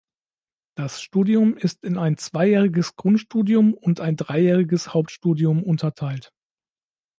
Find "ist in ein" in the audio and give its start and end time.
1.55-2.17